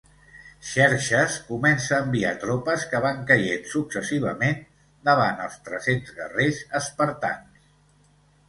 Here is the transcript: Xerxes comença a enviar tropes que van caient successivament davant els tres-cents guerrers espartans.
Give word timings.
Xerxes 0.67 1.35
comença 1.49 1.91
a 1.97 1.99
enviar 2.05 2.31
tropes 2.45 2.85
que 2.93 3.01
van 3.03 3.21
caient 3.33 3.69
successivament 3.75 4.57
davant 5.11 5.45
els 5.49 5.61
tres-cents 5.69 6.15
guerrers 6.19 6.65
espartans. 6.81 7.71